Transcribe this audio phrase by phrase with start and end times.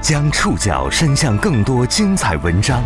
[0.00, 2.82] 将触角伸向更多精彩文章，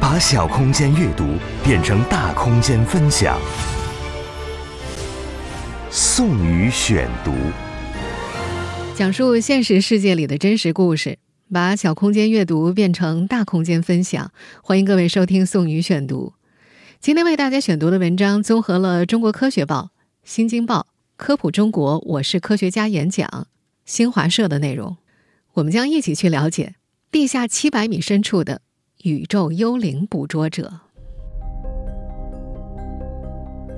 [0.00, 1.34] 把小空间阅读
[1.64, 3.36] 变成大空间分享。
[5.90, 7.32] 宋宇选读，
[8.94, 11.18] 讲述现实世界里的真实故事，
[11.52, 14.30] 把小空间阅读变成大空间分享。
[14.62, 16.34] 欢迎各位收听宋宇选读。
[17.00, 19.80] 今天为大家选读的文章综合了《中国科学报》、
[20.22, 20.80] 《新京报》、
[21.16, 23.48] 《科普中国》、《我是科学家》演讲、
[23.84, 24.96] 新华社的内容。
[25.56, 26.74] 我们将一起去了解
[27.10, 28.60] 地下七百米深处的
[29.04, 30.70] 宇宙幽灵捕捉者。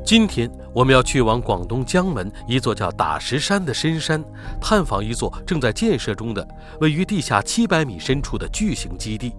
[0.05, 4.21] 今天我们要去往广东江门一座叫打石山的深山，
[4.61, 6.47] 探访一座正在建设中的、
[6.81, 9.33] 位于地下七百米深处的巨型基地。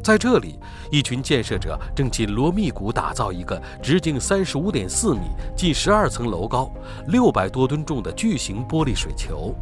[0.00, 0.56] 在这里，
[0.92, 5.22] 一群建设者正紧锣密鼓打造一个直径三十五点四米、
[5.56, 6.72] 近十二层楼高、
[7.08, 9.52] 六百多吨重的巨型玻璃水球。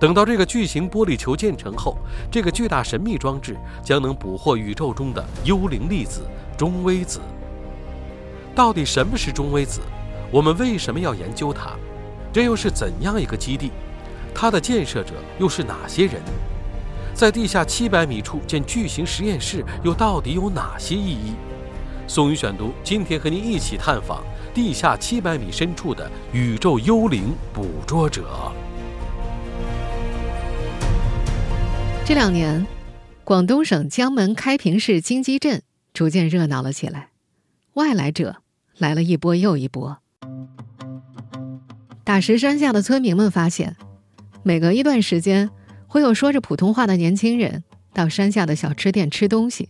[0.00, 1.96] 等到这个巨型玻璃球建成后，
[2.30, 6.22] 这个巨大神秘装置将能捕获宇宙中的幽灵粒子
[6.56, 7.20] 中微子。
[8.54, 9.80] 到底什么是中微子？
[10.30, 11.70] 我们为什么要研究它？
[12.32, 13.72] 这又是怎样一个基地？
[14.34, 16.22] 它的建设者又是哪些人？
[17.12, 21.32] 在地下七百米处建巨型实验室又到底有哪些意义？
[22.06, 24.22] 宋宇选读今天和您一起探访
[24.54, 28.52] 地下七百米深处的宇宙幽灵捕捉者。
[32.08, 32.66] 这两年，
[33.22, 35.60] 广东省江门开平市金鸡镇
[35.92, 37.10] 逐渐热闹了起来，
[37.74, 38.36] 外来者
[38.78, 39.98] 来了一波又一波。
[42.04, 43.76] 打石山下的村民们发现，
[44.42, 45.50] 每隔一段时间，
[45.86, 49.68] 会有说着普通话的年轻人到山下的小吃店吃东西，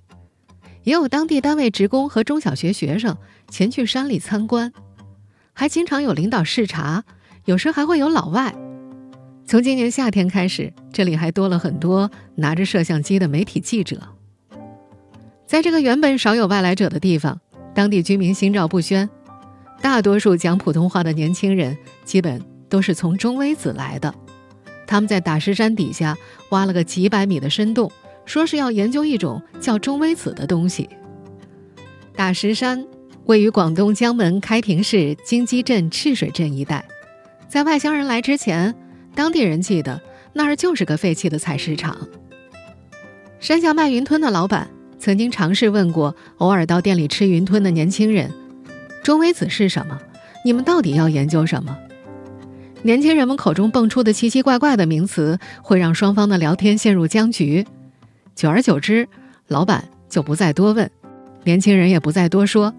[0.85, 4.73] 也有当地单位职工和中小学学生前去山里参观，
[5.53, 7.03] 还经常有领导视察，
[7.47, 8.55] 有时还会有老外。
[9.49, 13.99] 从今年夏天开始，这里还多了很多拿着摄像机的媒体记者。
[15.47, 17.41] 在这个原本少有外来者的地方，
[17.75, 19.09] 当地居民心照不宣。
[19.81, 21.75] 大多数讲普通话的年轻人，
[22.05, 24.15] 基本都是从中微子来的。
[24.87, 26.15] 他们在打石山底下
[26.51, 27.91] 挖了个几百米的深洞，
[28.27, 30.87] 说是要研究一种叫中微子的东西。
[32.15, 32.87] 打石山
[33.25, 36.85] 位于广东江门开平市金鸡镇赤水镇一带，
[37.49, 38.75] 在外乡人来之前。
[39.15, 40.01] 当地人记得
[40.33, 41.97] 那儿就是个废弃的采石场。
[43.41, 48.33] 山下卖云吞的老板曾经尝试问过偶尔到店里吃云吞的年轻人
[49.03, 49.99] ：“中微子是什么？
[50.45, 51.77] 你们到底要研究什么？”
[52.83, 57.67] 年轻人们口中蹦出的奇奇怪怪的名词，会让双方的聊天陷入僵局。
[58.37, 59.09] 久而久之，
[59.49, 60.89] 老板就不再多问，
[61.43, 62.73] 年轻人也不再多说。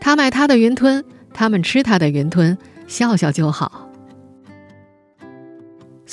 [0.00, 2.58] 他卖他的云吞，他们吃他的云吞，
[2.88, 3.85] 笑笑就好。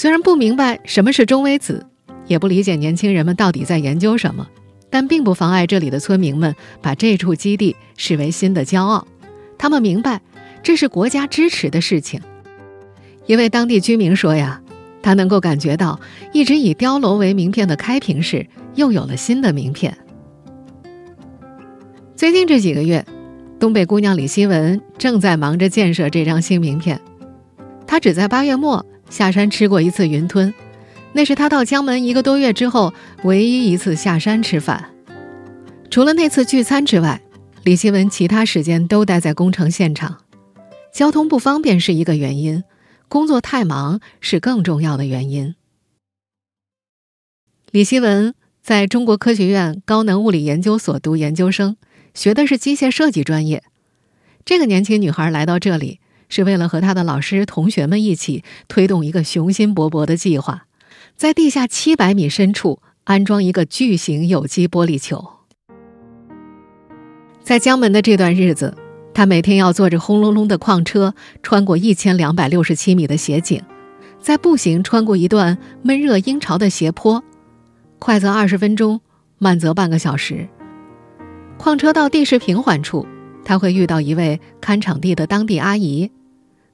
[0.03, 1.85] 虽然不明白什么是中微子，
[2.27, 4.45] 也不理解年轻人们到底在研究什么，
[4.89, 9.07] 但并不妨碍这里的村民们把这处基地视为新的骄傲。
[9.57, 10.19] 他们明白，
[10.61, 12.19] 这是国家支持的事情。
[13.27, 14.61] 一位当地居民说：“呀，
[15.01, 15.97] 他能够感觉到，
[16.33, 19.97] 一直以碉楼为名片的开平市又有了新的名片。”
[22.13, 23.05] 最近这几个月，
[23.57, 26.99] 东北姑娘李希文正在忙着建设这张新名片。
[27.87, 28.85] 她只在八月末。
[29.13, 30.51] 下山吃过一次云吞，
[31.12, 32.91] 那是他到江门一个多月之后
[33.24, 34.90] 唯一一次下山吃饭。
[35.91, 37.22] 除了那次聚餐之外，
[37.63, 40.24] 李希文其他时间都待在工程现场。
[40.91, 42.63] 交通不方便是一个原因，
[43.07, 45.53] 工作太忙是更重要的原因。
[47.69, 51.78] 李希文在中国科学院高能物理研究所读研究生，
[52.16, 53.63] 学的是机械设计专业。
[54.44, 56.00] 这个年轻女孩来到这里。
[56.35, 60.66] 是为了和他的老师、同学们一起推动一个雄心勃勃的计划，
[61.16, 65.23] 在地下七百米深处安装一个巨型有机玻璃球。
[67.44, 68.75] 在江门的这段日子，
[69.13, 71.13] 他每天要坐着轰隆隆的矿车，
[71.44, 73.61] 穿过一千两百六十七米的斜井，
[74.19, 77.24] 再步行穿过一段闷热阴潮的斜坡，
[78.00, 79.01] 快则二十分钟，
[79.38, 80.50] 慢则半个小时。
[81.59, 83.06] 矿车到地势平缓处，
[83.45, 86.09] 他会遇到一位看场地的当地阿姨。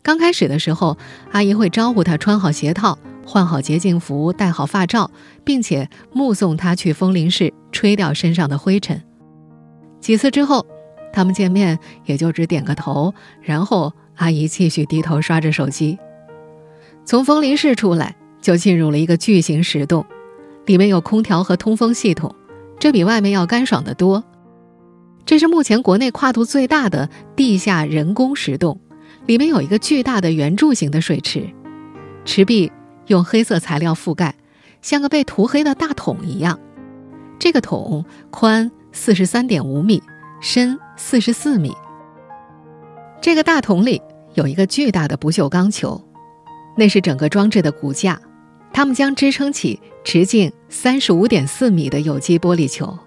[0.02, 0.98] 刚开始的时候，
[1.32, 5.12] 阿姨会招呼他穿好鞋套、换好洁净服、戴好发罩，
[5.44, 9.02] 并且目送他去风铃室吹掉身上的灰尘。
[10.00, 10.66] 几次之后，
[11.12, 16.00] 他们见面也就只点个头，然后阿姨继续低头刷着手机。
[17.04, 20.06] 从风铃室出来，就进入了一个巨型石洞，
[20.66, 22.34] 里面有空调和通风系统，
[22.80, 24.24] 这比外面要干爽得多。
[25.26, 28.80] 这是目前国内跨度最大的地下人工石洞。
[29.26, 31.50] 里面有一个巨大的圆柱形的水池，
[32.26, 32.72] 池壁
[33.08, 34.36] 用黑色材料覆盖，
[34.82, 36.60] 像个被涂黑的大桶一样。
[37.38, 40.02] 这个桶宽四十三点五米，
[40.42, 41.74] 深四十四米。
[43.22, 44.02] 这个大桶里
[44.34, 46.02] 有一个巨大的不锈钢球，
[46.78, 48.20] 那是整个装置的骨架，
[48.74, 52.98] 它们将支撑起直径三十五点四米的有机玻璃球。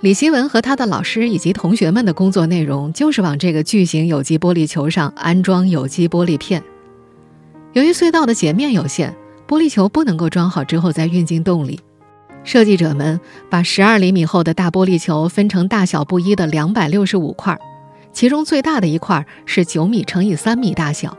[0.00, 6.62] 李希文和他的老师以及同学们的工作内容就是往这个巨型有机玻璃球上安装有机玻璃片。
[7.72, 9.14] 由于隧道的截面有限，
[9.48, 11.80] 玻璃球不能够装好之后再运进洞里。
[12.44, 13.18] 设计者们
[13.50, 17.58] 把十二厘米厚的大玻璃球分成大小不一的两百六十五块，
[18.12, 21.16] 其中最大的一块是九米乘以三米大小。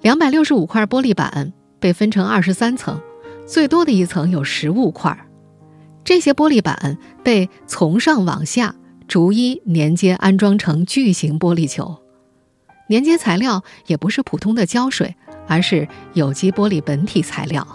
[0.00, 3.00] 两百六十五块玻璃板被分成二十三层，
[3.46, 5.26] 最多的一层有十五块。
[6.04, 8.74] 这些玻璃板被从上往下
[9.06, 11.98] 逐一连接安装成巨型玻璃球，
[12.88, 15.14] 连接材料也不是普通的胶水，
[15.46, 17.66] 而是有机玻璃本体材料。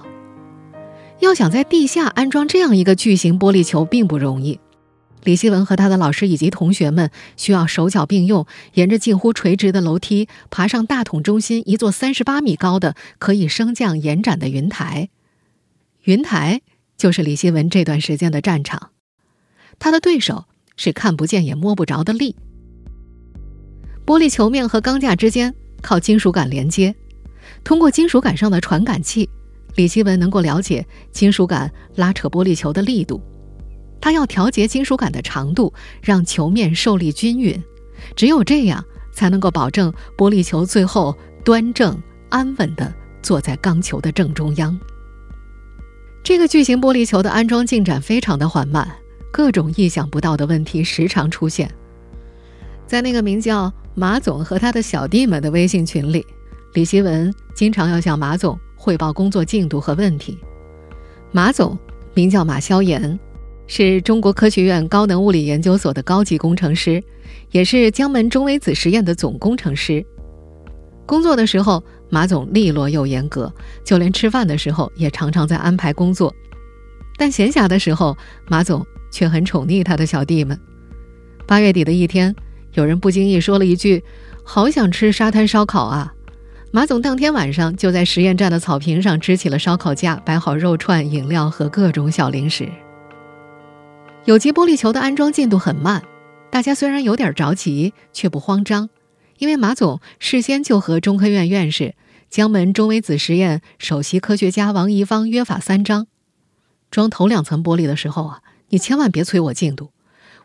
[1.19, 4.59] 要想在地下安装这样一个巨型玻璃球并不容易，
[5.23, 15.09] 李希文和他的老师以及同学们需要手脚并用，沿着近乎垂直的楼梯爬上大桶中心一座三十八米高的可以升降延展的云台。
[16.03, 16.61] 云台。
[16.97, 18.91] 就是李希文这段时间的战场，
[19.79, 20.45] 他的对手
[20.77, 22.35] 是看不见也摸不着的力。
[24.05, 26.95] 玻璃球面和钢架之间靠金属杆连接，
[27.63, 29.29] 通过金属杆上的传感器，
[29.75, 33.21] 李希文能够了解金属杆拉扯玻璃球的力度。
[33.99, 37.61] 他要调节金属杆的长度，让球面受力均匀，
[38.15, 41.99] 只有这样才能够保证玻璃球最后端正
[42.29, 42.93] 安稳地
[43.23, 44.79] 坐在钢球的正中央。
[46.25, 48.91] 这个巨型玻璃球的安装进展非常的缓慢，
[49.31, 51.69] 各种意想不到的问题时常出现。
[52.87, 56.25] 在那个名叫马总和他的小弟们的微信群里，
[56.73, 60.35] 李希文经常要向马总汇报工作进度和问题。
[61.31, 61.77] 马总
[62.15, 63.19] 名叫马萧炎，
[63.67, 67.03] 是中国科学院高能物理研究所的高级工程师，
[67.51, 70.03] 也是江门中微子实验的总工程师。
[71.05, 71.83] 工作的时候。
[72.09, 73.51] 马总利落又严格，
[73.83, 76.33] 就连吃饭的时候也常常在安排工作。
[77.17, 78.17] 但闲暇的时候，
[78.47, 80.59] 马总却很宠溺他的小弟们。
[81.45, 82.35] 八月底的一天，
[82.73, 84.03] 有人不经意说了一句
[84.43, 86.13] ：“好想吃沙滩烧烤啊！”
[86.71, 92.67] 马总当天晚上就在实验站的草坪上支起了烧烤架，摆好肉串、饮料和各种小零食。
[94.25, 96.03] 有机玻璃球的安装进度很慢，
[96.49, 98.89] 大家虽然有点着急，却不慌张。
[99.37, 101.95] 因为马总事先就和中科院院士、
[102.29, 106.07] 江门中微子实验首席科学家王贻芳约法三章：
[106.89, 109.91] 装头两层玻璃的时候啊，你千万别催我进度，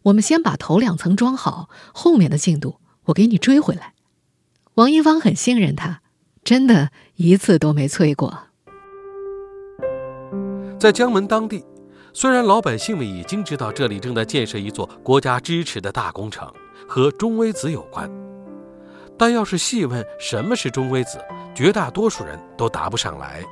[0.04, 3.94] 我们先把头两层装好，后面的进度我给你追回来。
[4.75, 6.00] 王贻芳很信任他，
[6.43, 8.46] 真的一次都没催过。
[10.78, 11.62] 在江门当地，
[12.12, 16.50] 虽然老百姓们已经知道这里正在建设一座国家支持的大工程，
[16.88, 18.10] 和中微子有关。
[19.20, 21.22] 但要是细问什么是中微子，
[21.55, 23.44] 绝大多数人都答不上来。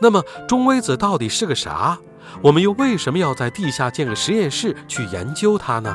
[0.00, 1.98] 那么中微子到底是个啥？
[2.42, 5.94] 我们又为什么要在地下建个实验室去研究它呢？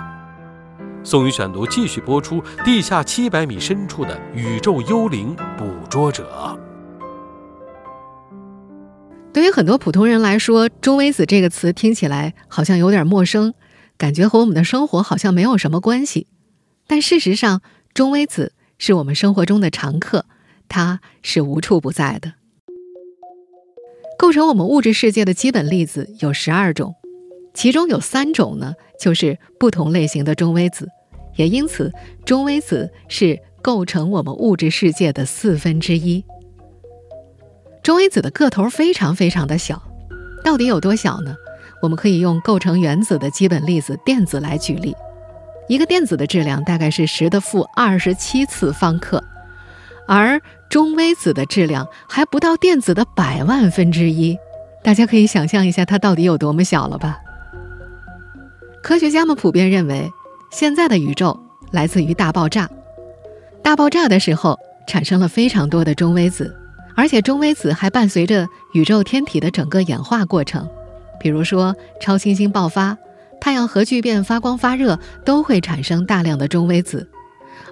[1.04, 6.56] 宋宇选读继续播出：地下七百米深处的宇宙幽灵捕捉者。
[9.34, 13.56] 对于很多普通人来说，中微子这个词听起来好像有点陌生，
[13.98, 16.28] 感觉和我们的生活好像没有什么关系。
[16.86, 17.64] 但事实上，
[17.96, 18.54] 中微子。
[18.78, 20.26] 是我们生活中的常客，
[20.70, 22.34] 它是无处不在的。
[24.18, 26.96] 构成我们物质世界的基本粒子有十二种，
[27.54, 30.88] 其中有三种呢，就是不同类型的中微子，
[31.36, 31.92] 也因此
[32.26, 36.24] 中微子是构成我们物质世界的四分之一。
[37.84, 39.82] 中微子的个头非常非常的小，
[40.44, 41.36] 到底有多小呢？
[41.82, 44.96] 我们可以用构成原子的基本粒子电子来举例。
[45.68, 49.24] 一个电子的质量大概是十的负二十七次方克，
[50.08, 54.38] 而中微子的质量还不到电子的百万分之一，
[54.82, 57.20] 大家可以想象一下它到底有多么小了吧？
[58.82, 60.10] 科学家们普遍认为，
[60.52, 61.38] 现在的宇宙
[61.72, 62.70] 来自于大爆炸，
[63.62, 64.58] 大爆炸的时候
[64.88, 66.56] 产生了非常多的中微子，
[66.96, 70.66] 而且中微子还伴随着宇宙天体的整个演化过程，
[71.20, 72.98] 比如说超新星爆发。
[73.40, 77.08] 太阳核聚变发光发热都会产生大量的中微子，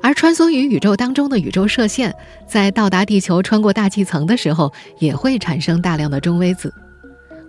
[0.01, 2.15] 而穿梭于宇宙当中的宇宙射线
[2.47, 6.73] 在到达地球、穿过大气层的时候也会产生大量的中微子。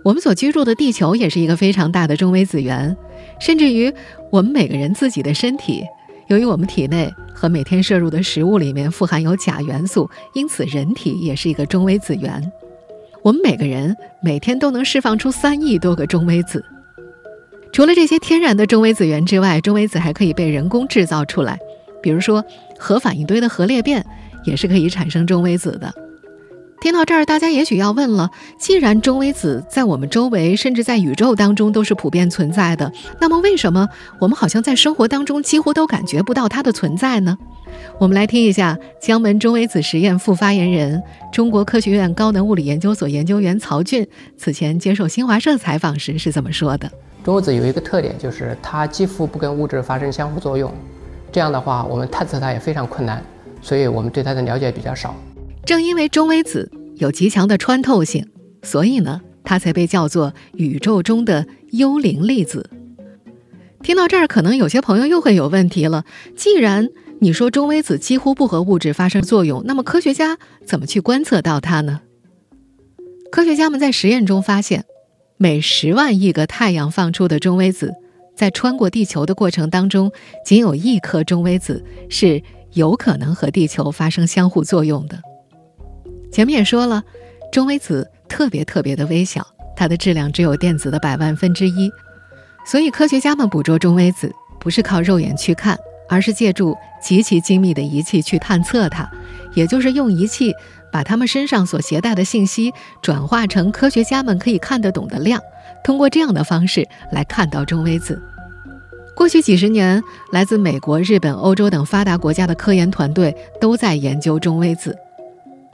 [0.03, 2.95] 我们所居住的地球也是一个非常大的中微子源，
[3.39, 3.93] 甚至于
[4.31, 5.83] 我们每个人自己的身体，
[6.27, 12.51] 由于我们体内和每天摄入的食物里面富含有钾元素，因此人体也是一个中微子源。
[13.21, 16.63] 我们每个人每天都能释放出三亿多个中微子。
[17.71, 21.59] 除了这些天然的中微子源之外，中微子还可以被人工制造出来，
[22.01, 22.43] 比如说
[22.77, 24.05] 核反应堆的核裂变
[24.43, 25.93] 也是可以产生中微子的。
[26.79, 37.35] 听到这儿，大家也许要问了：既然中微子在我们周围，甚至在宇宙当中都是普遍存在的，那么为什么我们好像在生活当中几乎都感觉不到它的存在呢？
[37.99, 44.07] 我们来听一下江门中微子实验副发言人、中国科学院高能物理研究所研究员曹俊
[44.37, 46.91] 此前接受新华社采访时是怎么说的。
[47.27, 50.73] 中微子有一个特点，就是它几乎不跟物质发生相互作用，
[51.29, 53.21] 这样的话，我们探测它也非常困难，
[53.61, 55.13] 所以我们对它的了解比较少。
[55.65, 58.25] 正因为中微子有极强的穿透性，
[58.63, 62.69] 所以呢，它才被叫做宇宙中的幽灵粒子。
[63.83, 66.05] 听到这儿，可能有些朋友又会有问题了。
[66.33, 66.87] 既然
[67.19, 71.99] 你说中微子几乎不和物质发生作用，那么科学家怎么去观测到它呢？
[73.29, 74.85] 科学家们在实验中发现，
[75.39, 77.93] 每十万亿个太阳放出的中微子，
[78.35, 80.11] 在穿过地球的过程当中，
[80.43, 82.41] 仅有一颗中微子是
[82.73, 85.19] 有可能和地球发生相互作用的。
[86.31, 87.03] 前面也说了，
[87.51, 91.91] 中微子特别特别的微小，它的质量只有电子的百万分之一，
[92.65, 95.77] 所以科学家们捕捉中微子不是靠肉眼去看，
[96.09, 99.07] 而是借助极其精密的仪器去探测它，
[99.53, 100.51] 也就是用仪器
[100.97, 102.73] 把他们身上所携带的信息
[103.03, 105.39] 转化成科学家们可以看得懂的量，
[105.83, 108.19] 通过这样的方式来看到中微子。
[109.15, 110.01] 过去几十年，
[110.31, 114.97] 来自美国、日本、欧洲等发达国家的科研团队都在研究中微子。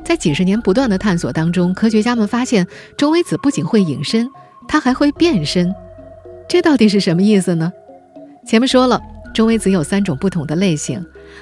[0.03, 4.29] 在几十年不断的探索当中，科学家们发现，中微子不仅会隐身，
[4.67, 5.73] 它还会变身。
[6.49, 7.71] 这到底是什么意思呢？
[8.45, 8.99] 前面说了，
[9.33, 11.01] 中微子有三种不同的类型，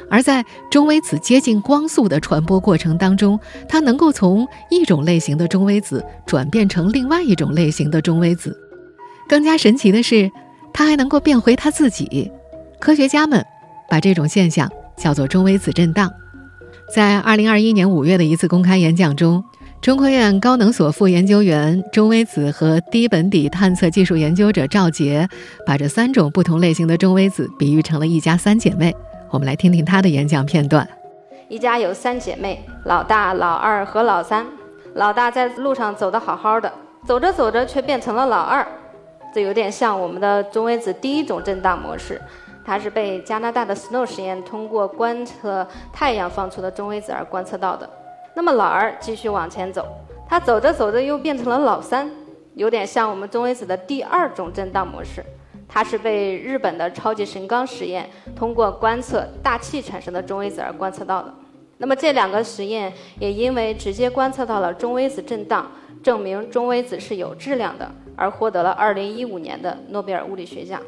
[0.09, 8.57] 而在中微子接近光速的传播过程当中，它能够从一种类型的中微子转变成另外一种类型的中微子。
[9.27, 10.31] 更加神奇的是，
[10.73, 12.31] 它还能够变回它自己。
[12.79, 13.45] 科学家们
[13.89, 16.11] 把这种现象叫做中微子震荡。
[16.93, 19.41] 在二零二一年五月的一次公开演讲中，
[19.81, 25.27] 中科院高能所副研究员、中微子和低本底探测技术研究者赵杰，
[25.65, 28.93] 把这三种不同类型的中微子比喻成了一家三姐妹。
[29.31, 30.85] 我们来听听他的演讲片段。
[31.47, 34.45] 一家有三姐妹，老大、老二和老三。
[34.95, 36.69] 老大在路上走得好好的，
[37.05, 38.67] 走着走着却变成了老二，
[39.33, 42.21] 这有点像我们的中微子第一种震荡模式。
[42.65, 47.89] 它是被加拿大的 SNOW 实验通过观测太阳放出的中微子而观测到的。
[48.33, 49.87] 那么老二继续往前走，
[50.27, 52.11] 他走着走着又变成了老三，
[52.55, 55.23] 有点像我们中微子的第二种震荡模式。
[55.73, 61.33] 它是被日本的超级神冈实验通过观测大气产生的中微子而观测到的。
[61.77, 65.71] 那么这两个实验也因为直接观测到了中微子震荡，
[66.03, 70.81] 证明中微子是有质量的，而获得了2015年的诺贝尔物理学奖。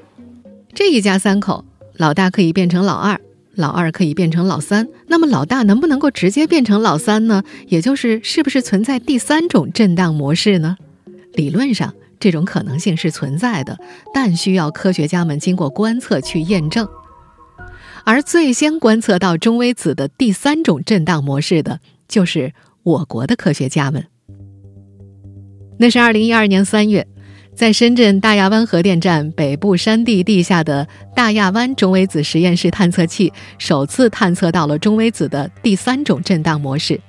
[0.74, 1.64] 这一家三口，
[1.96, 3.20] 老大可以变成老二，
[3.56, 4.90] 老二可以变成老三。
[5.08, 7.44] 那么老大能不能够直接变成老三呢？
[7.68, 10.76] 也就是是不是存在第三种震荡模式呢？
[11.32, 13.78] 理论上这种可能性是存在的，
[14.14, 16.88] 但需要科学家们经过观测去验证。
[18.06, 22.54] 而最先观测到中微子的第三种震荡模式的，就是
[22.84, 24.06] 我国的科学家们。
[25.78, 27.06] 那是二零一二年三月。
[27.54, 37.00] 在深圳大亚湾核电站北部山地地下的大亚湾中微子实验室探测器首次探测到了中微子的第三种震荡模式。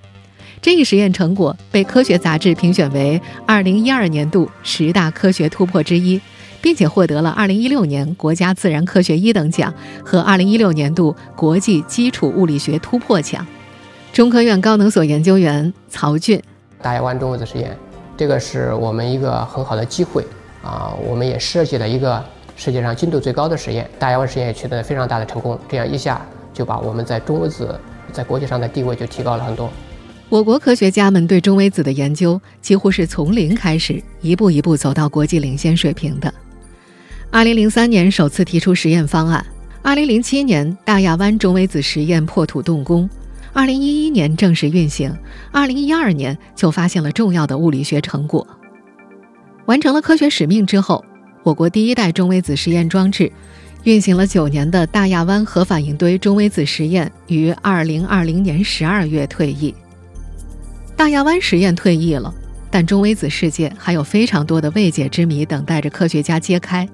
[0.65, 6.19] 这一实验成果被科学杂志评选为2012年度十大科学突破之一，
[6.63, 13.47] 并且获得了2016年国家自然科学一等奖和2016年度国际基础物理学突破奖。
[14.11, 16.43] 中科院高能所研究员曹俊，
[16.81, 17.77] 大亚湾中微子实验。
[18.17, 20.25] 这个是我们一个很好的机会
[20.63, 20.97] 啊！
[21.07, 22.25] 我们也设计了一个
[22.57, 25.61] 世界上精度最高的实验，大亚湾实验也取得了非常大的成功。
[25.69, 27.79] 这样一下就把我们在中微子
[28.11, 29.71] 在国际上的地位就提高了很多。
[30.35, 36.35] 我国科学家们对中微子的研究几乎是从零开始，一步一步走到国际领先水平的。
[37.31, 39.47] 二零零三年首次提出实验方案，
[39.81, 43.09] 二零零七年大亚湾中微子实验破土动工。
[43.53, 45.17] 二零一一年正式运行，
[45.53, 48.45] 二零一二年就发现了重要的物理学成果。
[49.67, 51.05] 完成了科学使命之后，
[51.45, 53.31] 我国第一代中微子实验装置
[53.85, 59.73] 运行了九年的大亚湾核反应堆中微子实验于二零二零年十二月退役。
[60.97, 62.33] 大亚湾实验退役了，
[62.71, 66.89] 但中微子世界还有非常多的未解之谜等待着科学家揭开。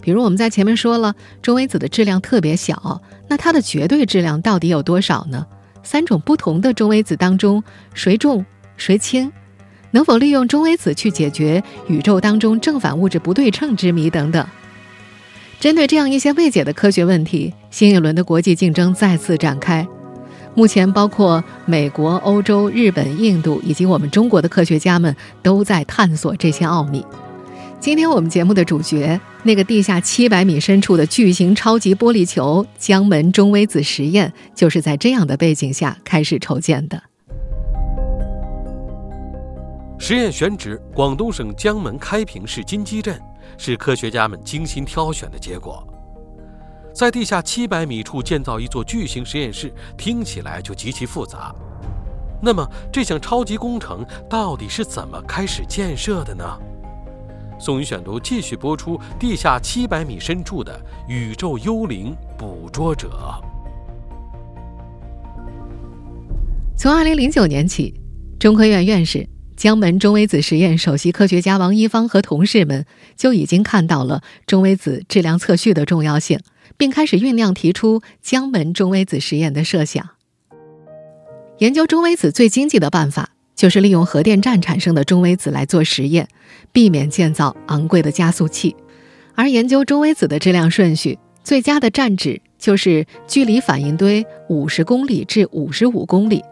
[0.00, 5.46] 比如我们在前面说了，中微子的质量特别小，那它的绝对质量到底有多少呢？
[5.82, 7.62] 三种不同的中微子当中，
[7.92, 8.44] 谁重
[8.76, 9.30] 谁轻？
[9.90, 14.46] 能否利用中微子去解决宇宙当中正反物质不对称之谜等等。
[15.60, 19.86] 针对这样一些未解的科学问题，新一轮的国际竞争再次展开。
[20.54, 27.04] 目前，包括美国、欧洲、日本、印度以及我们中国的科学家们都在探索这些奥秘。
[27.80, 37.02] 今天我们节目的主角，那个地下七百米深处的巨型超级玻璃球——江门中微子实验，就是在这样的背景下开始筹建的。
[39.98, 43.20] 实验选址广东省江门开平市金鸡镇，
[43.58, 45.86] 是科学家们精心挑选的结果。
[46.94, 51.52] 在地下七百米处建造一座巨型实验室，听起来就极其复杂。
[52.40, 56.44] 那么，这项超级工程到底是怎么开始建设的呢？
[57.58, 63.10] 宋宇选读继续播出：地下七百米深处的宇宙幽灵捕捉者。
[66.76, 68.00] 从二零零九年起，
[68.38, 72.86] 中科院院士、江门中微子实验首席科学家王一方和同事们
[73.16, 76.38] 就已经看到了中微子质量测序的重要性。
[76.76, 80.10] 并开始酝酿提出江门中微子实验的设想。
[81.58, 86.28] 研究中微子最经济的办法就是利用核电站产生的中微子来做实验，
[86.72, 88.74] 避免建造昂贵的加速器。
[89.36, 96.42] 而研究中微子的质量顺序，最佳的站址就是距离反应堆五十公里至五十五公里，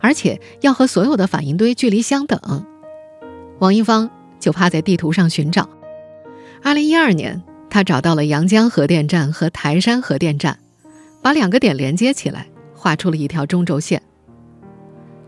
[0.00, 2.66] 而且要和所有的反应堆距离相等。
[3.58, 5.68] 王一方就趴在地图上寻找。
[6.62, 7.42] 二零一二年。
[7.68, 10.58] 他找到了阳江核电站和台山核电站，
[11.22, 14.00] 把两个点连接起来，画出了一条中轴线。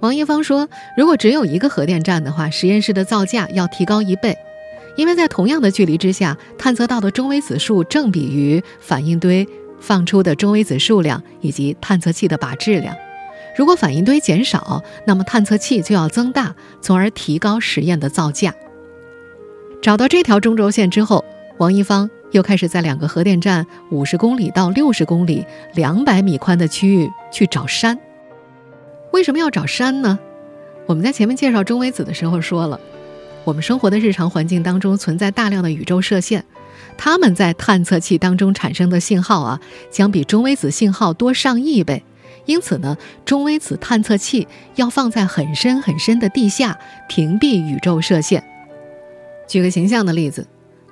[0.00, 4.37] 王一芳说：“如果只有一个核电站的话，实验室的造价要提高一倍，
[4.97, 9.47] 因为在同样的距离之下，探测到的中微子数正比于反应堆
[9.80, 12.97] 放出的中微子数量以及探测器的靶质量。
[13.57, 18.54] 如果反应堆减少，那么探测器就要增大，从而提高实验的造价。”
[19.83, 21.25] 找到这条中轴线之后，
[21.59, 22.09] 王一芳。
[22.33, 27.99] 又开始在两个核电站五十公里到六十公里、两百米宽的区域去找山。
[29.12, 30.19] 为什么要找山呢？
[30.87, 32.79] 我们在前面介绍中微子的时候说了，
[33.45, 36.45] 我们生活的日常环境当中存在大量的宇宙射线，
[36.97, 39.61] 它们在探测器当中产生的信号啊，
[39.91, 42.03] 将比中微子信号多上亿倍。
[42.45, 48.43] 因此呢，中微子探测器要放在很深很深的地下，屏蔽宇宙射线。
[49.47, 50.47] 举个形象的例子。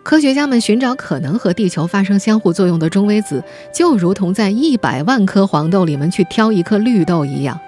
[0.07, 3.43] 科学家们寻找可能和地球发生相互作用的中微子，
[3.75, 7.59] 就如同在一百万颗黄豆里面去挑一颗绿豆一样。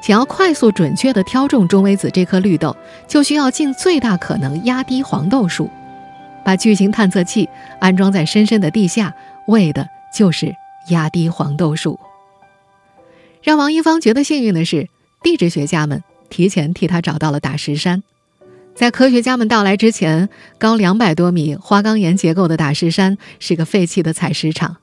[0.00, 2.76] 想要快速准确地挑中中微子这颗绿豆，
[3.08, 5.68] 就需要尽最大可能压低黄豆数。
[6.44, 7.48] 把巨型探测器
[7.80, 9.12] 安装在深深的地下，
[9.48, 9.84] 为的
[10.16, 10.54] 就是
[10.90, 11.98] 压低黄豆数。
[13.42, 14.88] 让王一芳觉得幸运的是，
[15.24, 18.04] 地质学家们提前替他找到了大石山。
[18.74, 24.76] 在科学家们到来之前，高两百多米、花岗岩结构的大石山是个废弃的采石场。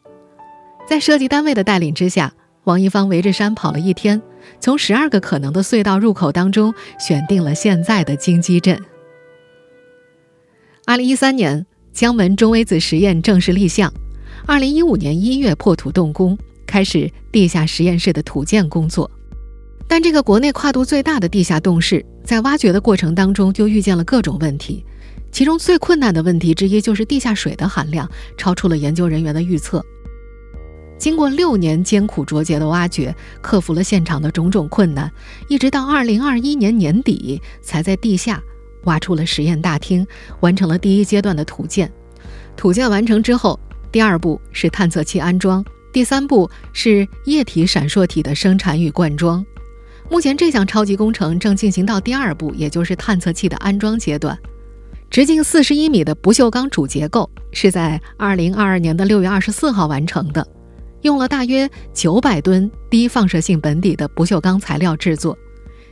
[0.87, 4.21] 在设计单位的带领之下，王一芳围着山跑了一天，
[4.61, 8.81] 从十二个可能的隧道入口当中选定了现在的金鸡镇。
[10.85, 13.93] 二零一三年，江门中微子实验正式立项。
[14.47, 19.11] 二零一五年一月破土动工，开始地下实验室的土建工作。
[19.91, 24.85] 但这个国内跨度最大的地下洞室，在挖掘的过程当中就遇见了各种问题，
[25.33, 29.85] 其中最困难的问题之一就是地下水的含量超出了研究人员的预测。
[30.97, 35.11] 经过六年艰苦卓绝的挖掘，克服了现场的种种困难，
[35.49, 38.41] 一直到二零二一年年底，才在地下
[38.85, 40.07] 挖出了实验大厅，
[40.39, 41.91] 完成了第一阶段的土建。
[42.55, 43.59] 土建完成之后，
[43.91, 49.45] 第二步是探测器安装，第三步是液体闪烁体的生产与灌装。
[50.11, 54.37] 目前这项超级工程正进行到第二步，也就是探测器的安装阶段。
[55.09, 60.45] 直径四十一米的不锈钢主结构是在二零二二年的六月二十四号完成的，
[61.03, 65.37] 用了大约九百吨低放射性本底的不锈钢材料制作。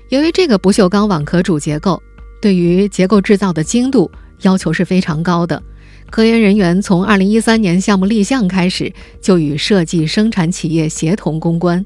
[0.10, 2.03] 由于这个不锈钢网壳主结构
[2.41, 5.63] 对于结构制造的精度要求是非常高的，
[6.10, 11.86] 科研人员从二零一三年项目立项开始就与设计生产企业协同攻关。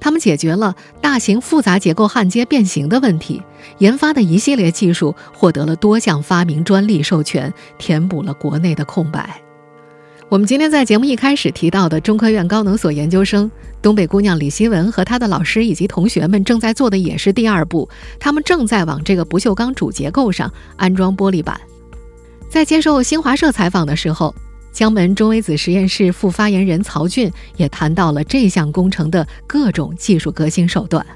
[0.00, 3.42] 他们解决了大型复杂结构焊接变形的问题，
[3.78, 9.40] 研发的一系列技术获得了多项发明专利授权，填补了国内的空白。
[10.28, 13.48] 我们今天在节目一开始提到的中科院高能所研究生
[13.82, 21.60] 东北姑娘李希文和她的老师以及同学们正在做的也是第二步，他们正在往这个不锈钢主结构上安装玻璃板。
[22.48, 24.34] 在接受新华社采访的时候。
[24.74, 31.06] 江门中微子实验室副发言人曹俊也谈到了这项工程的各种技术革新手段。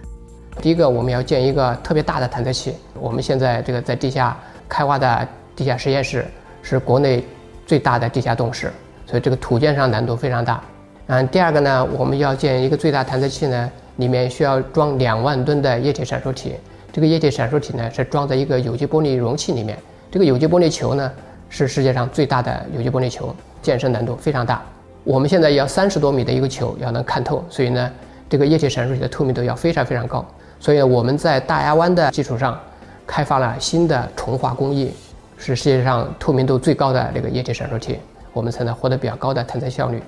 [0.62, 2.72] 第一个，我们要建一个特别大的探测器。
[2.94, 6.24] 我们现在这个在地下开挖的地下实验室
[6.62, 7.24] 是国内
[7.66, 8.72] 最大的地下洞室，
[9.04, 10.62] 所以这个土建上难度非常大。
[11.08, 16.52] 嗯，第二个呢，我们要建一个最大探测器呢，里面需要装两万吨的液体闪烁体。
[16.92, 19.76] 这个液体闪烁体呢是装在一个有机玻璃容器里面。
[20.12, 21.12] 这个有机玻璃球呢
[21.48, 24.62] 是世界上最大的有机玻璃球，建设难度非常大。
[25.04, 27.90] 我们现在要三十多米的一个球要能看透，所以呢，
[28.28, 30.24] 这个液体闪烁体的透明度要非常非常高。
[30.61, 32.61] 所以我们在大亚湾的基础上，
[33.06, 34.92] 开发了新的重化工艺，
[35.38, 37.98] 是世界上透明度最高的这个液体闪烁体，
[38.32, 40.02] 我们才能获得比较高的探测效率。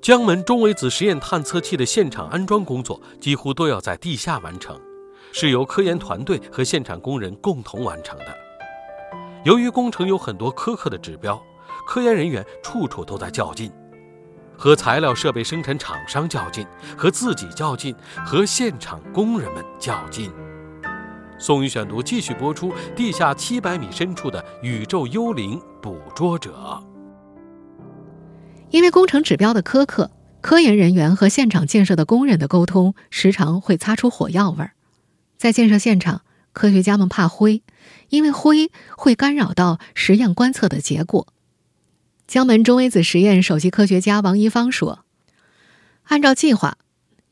[0.00, 4.76] 江门中微子实验探测器的现场安装工作几乎都要在地下完成，
[5.32, 8.26] 是由科研团队和现场工人共同完成的。
[9.44, 11.42] 由于工程有很多苛刻的指标，
[11.86, 13.72] 科研人员处处都在较劲。
[14.56, 16.64] 和材料设备生产厂商较劲，
[16.96, 17.92] 和自己较劲，
[18.24, 20.30] 和现场工人们较劲。
[21.38, 26.80] 宋宇选读继续播出：地下七百米深处的宇宙幽灵捕捉者。
[28.70, 34.74] 因为工程指标的苛刻，科研人员和现场建设的工人的沟通时常会擦出火药味儿。
[35.42, 37.64] 在建设现场，科学家们怕灰，
[38.10, 41.26] 因为灰会干扰到实验观测的结果。
[42.28, 45.04] 江门中微子实验首席科学家王一芳说
[46.06, 46.78] ：“按照计划，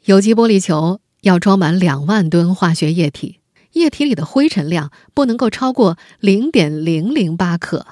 [0.06, 3.38] 有机玻璃球要装满两万吨化学液体，
[3.74, 7.86] 液体里的灰尘量不能够超过零点零零八克。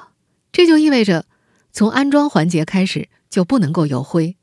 [0.50, 1.26] 这就意味着，
[1.70, 4.36] 从安装环节开始就不能够有灰。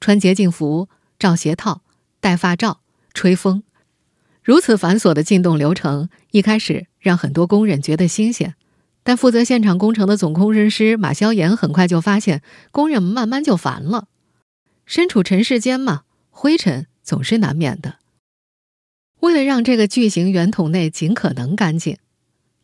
[0.00, 1.82] 穿洁净服、罩鞋套、
[2.20, 2.80] 戴发罩、
[3.12, 3.62] 吹风，
[4.42, 8.54] 如此繁琐的进洞流程，一开始让很多工人觉得新鲜。”
[9.02, 14.08] 但负责现场工程的总工程师马霄岩很快就发现，工人们慢慢就烦了。
[14.84, 17.96] 身处尘世间嘛，灰尘总是难免的。
[19.20, 21.96] 为了让这个巨型圆筒内尽可能干净，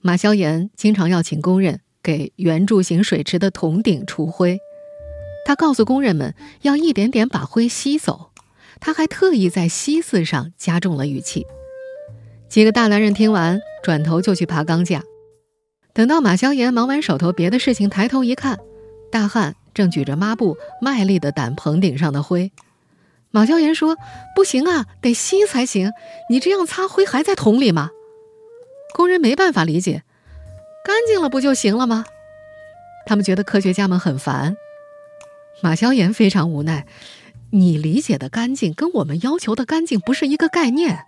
[0.01, 4.59] 马霄岩经常要请工人给圆柱形水池的桶顶除灰。
[5.47, 8.31] 他告诉工人们要一点点把灰吸走。
[8.79, 11.47] 他还特意在“吸”字上加重了语气。
[12.49, 15.03] 几个大男人听完，转头就去爬钢架。
[15.93, 18.59] 等到马萧炎忙完手头别的事情，抬头一看，
[19.11, 22.53] 大汉正举着抹布卖力地掸棚顶上的灰。
[23.31, 23.97] 马萧炎说
[24.35, 25.93] ：“不行啊，得吸才行。
[26.31, 27.91] 你这样擦灰还在桶里吗？”
[28.95, 30.05] 工人没办法理解，
[30.85, 32.07] 干净了不就行了吗？
[33.05, 34.57] 他们觉得科学家们很烦。
[35.61, 36.87] 马萧炎非常无奈
[37.51, 41.07] ：“你理解的干净跟我们要求的干净不是一个概念。”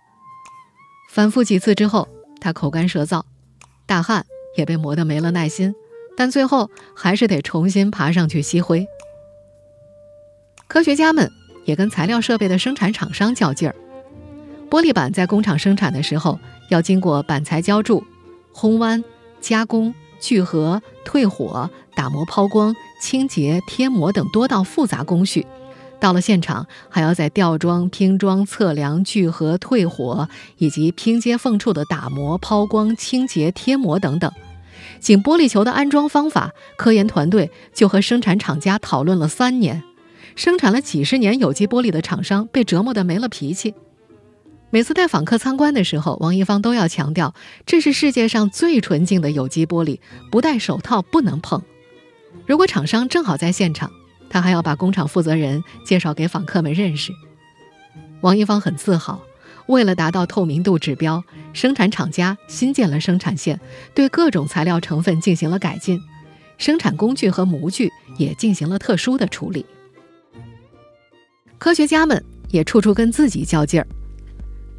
[1.09, 2.07] 反复几次之后，
[2.39, 3.23] 他口干舌燥。
[3.85, 4.25] 大汉。
[4.57, 5.73] 也被磨得没了耐心，
[6.17, 8.85] 但最后还是得重新爬上去吸灰。
[10.67, 11.31] 科学家们
[11.65, 13.75] 也跟材料设备的生产厂商较劲儿。
[14.69, 18.03] 玻璃板在工厂生产的时候，要经过板材浇筑、
[18.53, 19.01] 烘弯、
[19.39, 25.45] 加工、聚合、退火、打磨、抛光、清洁、贴膜等多道复杂工序。
[25.99, 34.31] 到了现场，还要在吊装、拼装、测量、聚合、退火，以及拼接缝处的打磨、抛光、清洁、贴膜等等。
[34.99, 39.83] 仅玻璃球的安装方法，科研团队就和生产厂家讨论了三年。
[40.35, 43.73] 生产了几十年有机玻璃的厂商被折磨得没了脾气。
[44.69, 47.33] 每次带访客参观的时候，王一芳都要强调，
[47.65, 49.99] 这是世界上最纯净的有机玻璃，
[50.31, 51.61] 不戴手套不能碰。
[52.45, 53.91] 如果厂商正好在现场，
[54.29, 57.11] 他还要把工厂负责人介绍给访客们认识。
[58.21, 59.21] 王一芳很自豪，
[59.67, 63.59] 为了达到透明度指标，生产厂家新建了生产线，
[63.93, 65.99] 对各种材料成分进行了改进，
[66.57, 69.65] 生产工具和模具也进行了特殊的处理。
[71.57, 73.87] 科学家们也处处跟自己较劲儿。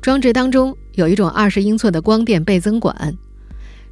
[0.00, 3.16] 装置当中有一种二十英寸的光电倍增管，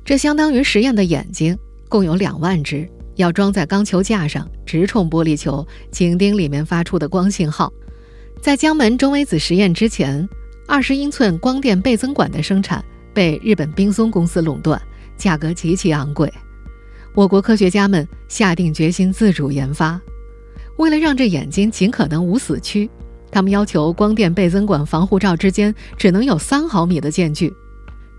[0.05, 2.89] 这相当于实验的眼睛，共有两万只。
[3.19, 7.73] 要装在钢球架上，直冲玻璃球，紧盯里面发出的光信号。
[8.41, 10.27] 在江门中微子实验之前，
[10.69, 14.81] 二十英寸光电倍增管的生产被日本冰松公司垄断，
[15.17, 16.33] 价格极其昂贵。
[17.13, 20.01] 我国科学家们下定决心自主研发。
[20.77, 22.89] 为了让这眼睛尽可能无死区，
[23.33, 27.53] 他们要求光电倍增管防护罩之间只能有三毫米的间距。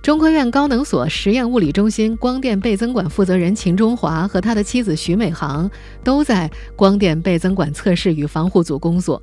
[0.02, 5.70] 中科院高能所实验物理中心光电倍增管负责人秦中华和他的妻子徐美航
[6.04, 9.22] 都在光电倍增管测试与防护组工作。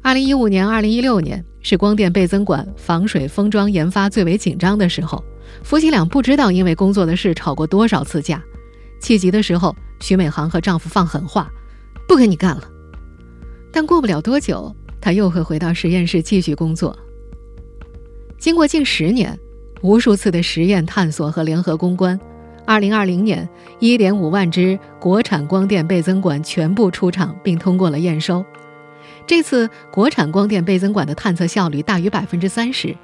[0.00, 5.22] 二零一五年、二零一六年是光电倍增管防水封装研发最为紧张的时候，
[5.64, 8.42] 夫妻俩不知道因为工作的事吵过多少次架。
[9.00, 11.50] 气急的时候，徐美航和丈夫放狠话
[12.08, 12.68] ：“不跟你干了。”
[13.72, 16.96] 但过不了多久，他又会回到实验室继续工作。
[18.38, 19.38] 经过近十年、
[19.82, 22.18] 无数次的实验探索和联合攻关，
[22.64, 23.48] 二零二零年，
[23.80, 28.44] 一点五万只国产光电倍增管全部出厂并通过了验收。
[29.26, 32.96] 这次国产光电倍增管的探测效率大于百分之三十，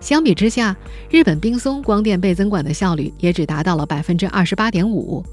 [0.00, 0.76] 相比之下，
[1.08, 5.24] 日本冰松光电倍增管的效率也只达到了百分之二十八点五。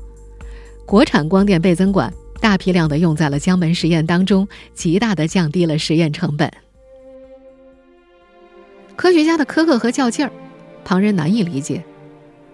[0.85, 6.49] 国产光电倍增管大批量的用在了江门实验当中，极大的降低了实验成本。
[8.95, 10.31] 科学家的苛刻和较劲儿，
[10.85, 11.83] 旁人难以理解。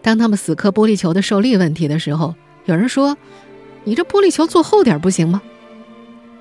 [0.02, 2.34] 当他们死磕玻璃球的受力问题的时候，
[2.66, 3.16] 有人说
[3.86, 5.40] ：“你这玻璃球做厚点不行吗？”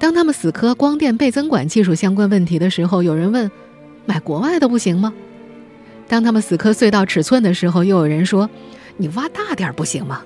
[0.00, 3.50] 当他们死磕光电倍增管技术相关问题的时候，有人问
[4.07, 5.12] ：“买国外的不行吗？”
[6.09, 8.48] 当他们死磕隧道尺寸的时候，又有人说
[8.96, 10.22] ：“你挖大点不行吗？”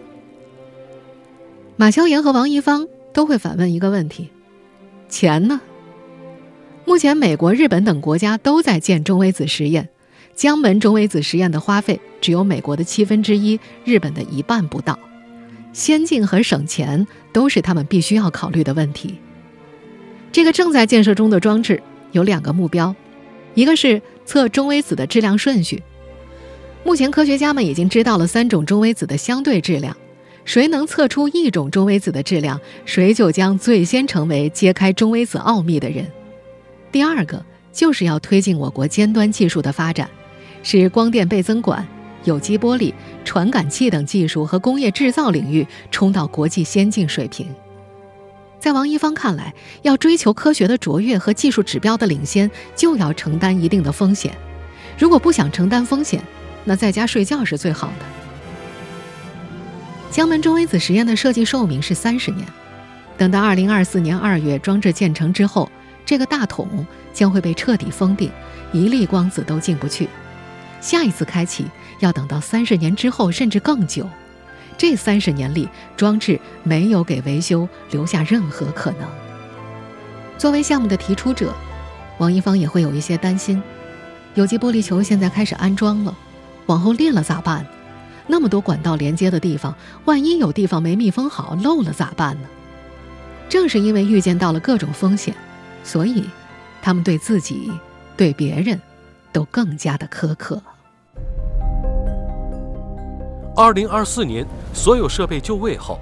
[1.77, 4.31] 马萧炎和王一芳都会反问一个问题
[5.11, 5.61] ：“钱呢？”
[6.87, 9.89] 目前，美国、日本等国家都在建中微子实验，
[10.35, 14.99] 江门中微子实验的花费只有美国的七分之一，日本的一半不到。
[15.73, 19.19] 先进和省钱都是他们必须要考虑的问题。
[20.31, 22.95] 这个正在建设中的装置有两个目标，
[23.55, 25.83] 一个是测中微子的质量顺序。
[26.85, 29.97] 目前科学家们已经知道了三种中微子的相对质量，
[30.45, 36.07] 谁能测出一种中微子的质量，谁就将最先成为揭开中微子奥秘的人。
[36.93, 40.09] 第二个就是要推进我国尖端技术的发展，
[40.65, 41.87] 使光电倍增管、
[42.25, 47.47] 有机玻璃、传感器等技术和工业制造领域冲到国际先进水平。
[48.59, 54.35] 在王一芳看来，要追求科学的卓越和技术指标的领先，就要承担一定的风险。
[54.99, 56.23] 如果不想承担风险，
[56.65, 58.07] 那在家睡觉是最好的。
[60.11, 62.49] 江门中微子实验的设计寿命是三十年，
[63.19, 65.71] 等到二零二四年二月装置建成之后，
[66.07, 68.31] 这个大桶将会被彻底封顶，
[68.73, 70.09] 一粒光子都进不去。
[70.85, 71.65] 下一次开启
[72.01, 74.07] 要等到三十年之后，甚至更久。
[74.77, 75.67] 这三十年里，
[75.97, 79.09] 装置没有给维修留下任何可能。
[80.37, 81.55] 作为项目的提出者，
[82.19, 83.63] 王一方也会有一些担心：
[84.35, 86.15] 有机玻璃球现在开始安装了，
[86.67, 87.65] 往后裂了咋办？
[88.27, 92.49] 那么多管道连接的地方，万一有地方没密封好漏了咋办呢？
[93.49, 95.35] 正是因为预见到了各种风险，
[95.83, 96.29] 所以
[96.83, 97.73] 他们对自己、
[98.19, 98.79] 对别人
[99.33, 100.63] 都更加的苛刻。
[103.57, 106.01] 二零二四年，所有设备就位后，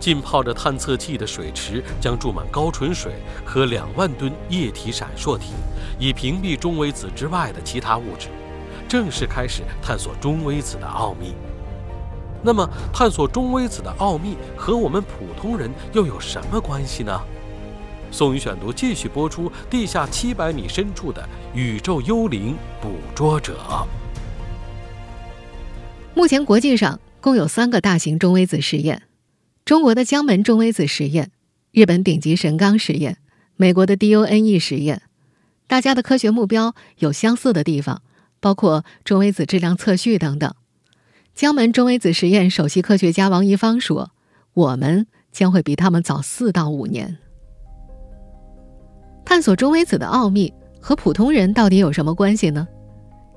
[0.00, 5.52] 浸泡着探测器的水池将注满高纯水和两万吨液体闪烁体，
[5.98, 8.28] 以屏蔽中微子之外的其他物质，
[8.88, 11.34] 正式开始探索中微子的奥秘。
[12.42, 17.20] 那么，探索中微子的奥秘和我们普通人又有什么关系呢？
[18.10, 23.86] 宋宇选读继续播出：地下七百米深处的宇宙幽灵捕捉者。
[26.14, 29.02] 目前国际上共有三个大型中微子实验：
[29.64, 31.32] 中国的江门中微子实验、
[31.72, 33.18] 日本顶级神冈实验、
[33.56, 35.02] 美国的 DONE 实验。
[35.66, 38.02] 大家的科学目标有相似的地方，
[38.38, 40.54] 包括中微子质量测序等等。
[41.34, 44.12] 江门中微子实验首席科学家王一芳说
[44.54, 47.18] ：“我们将会比他们早四到五年。”
[49.26, 52.68] 探索中微子的奥秘和普通人到底有什么关系呢？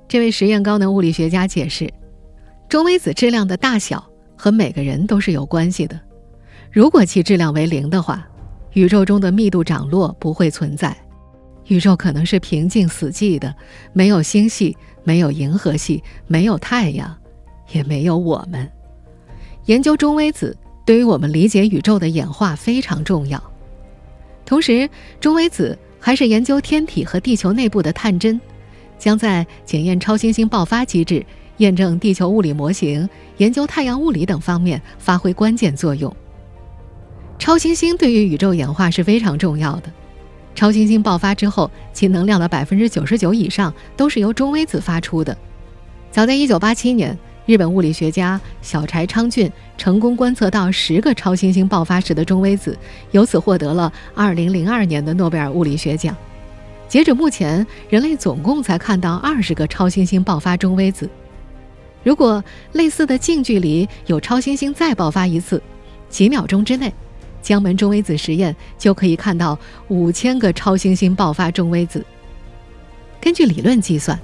[0.08, 1.92] 这位实验高能物理学家解释。
[2.70, 6.00] 中微子质量的大小和每个人都是有关系的。
[6.70, 8.28] 如果其质量为零的话，
[8.74, 10.96] 宇宙中的密度涨落不会存在，
[11.68, 13.56] 宇宙可能是平静死寂的，
[13.94, 17.16] 没有星系，没有银河系，没有太阳，
[17.72, 18.70] 也没有我们。
[19.66, 23.42] 研究中微子对于我们理解宇宙的演化非常重要。
[24.46, 24.90] 同时，
[25.22, 28.40] 中微子还是研究天体和地球内部的探针，
[29.00, 31.26] 将在检验超新星爆发机制。
[31.58, 36.16] 验证地球物理模型、研究太阳物理等方面发挥关键作用。
[37.40, 39.92] 超新星对于宇宙演化是非常重要的。
[40.56, 45.38] 超新星爆发之后，其能量的百分之九十九以上都是由中微子发出的。
[46.12, 47.16] 早在一九八七年，
[47.46, 52.76] 日本物理学家小柴昌俊成功观测到十个超新星爆发时的中微子，
[53.12, 56.16] 由此获得了二零零二年的诺贝尔物理学奖。
[56.88, 61.08] 截止目前，人类总共才看到二十个超新星爆发中微子。
[62.04, 65.62] 如果类似的近距离有超新星再爆发一次，
[66.10, 66.94] 几秒钟之内，
[67.42, 69.58] 江门中微子实验就可以看到
[69.90, 72.06] 五千个超新星爆发中微子。
[73.20, 74.18] 根据理论计算，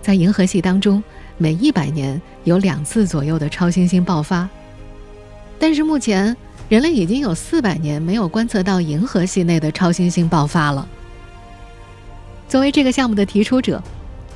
[0.00, 1.02] 在银河系当中，
[1.36, 4.48] 每一百年有两次左右的超新星爆发。
[5.58, 6.36] 但是目前，
[6.68, 10.86] 人类已经有四百年没有观测到银河系内的超新星爆发了。
[12.48, 13.82] 作为这个项目的提出者，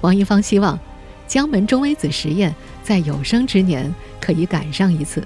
[0.01, 0.79] 王一芳希望
[1.27, 2.55] 江门中微子实验
[2.89, 5.23] 在有生之年可以赶上一次。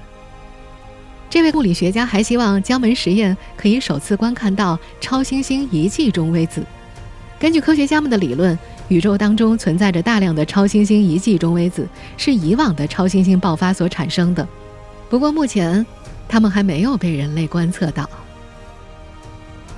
[1.30, 6.60] 这位物理学家还希望江门实验可以首次观看到超新星遗迹中微子。
[7.38, 14.46] 根据科学家们的理论，宇宙当中存在着大量的超新星遗迹中微子，是以往的超新星爆发所产生的。
[15.08, 15.86] 不过目前，
[16.28, 18.10] 它们还没有被人类观测到。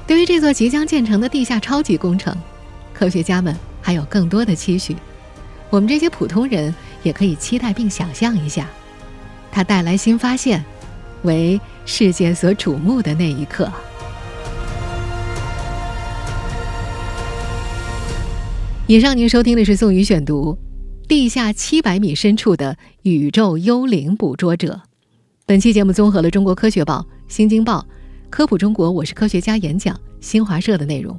[0.06, 2.34] 对于这座即将建成的地下超级工程，
[2.94, 4.96] 科学家们还有更多的期许。
[5.70, 6.72] 我们这些普通人
[7.04, 8.68] 也可以期待并想象一下，
[9.52, 10.64] 它带来新发现。
[11.22, 13.70] 为世界所瞩目的那一刻。
[18.86, 20.58] 以上您收听的是宋宇选读
[21.08, 24.74] 《地下七百米深处的宇宙幽灵捕捉者》。
[25.46, 27.78] 本期节目综合了《中国科学报》《新京报》
[28.28, 31.18] 《科普中国》《我是科学家》演讲新华社的内容。